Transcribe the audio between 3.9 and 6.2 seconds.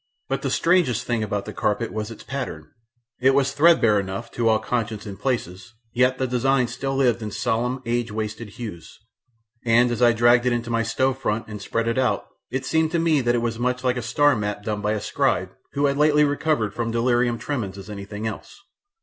enough to all conscience in places, yet